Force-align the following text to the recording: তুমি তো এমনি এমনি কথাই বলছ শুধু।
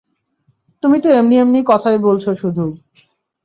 তুমি 0.83 0.97
তো 0.99 1.09
এমনি 1.11 1.35
এমনি 1.37 1.59
কথাই 1.65 1.97
বলছ 1.97 2.25
শুধু। 2.41 2.65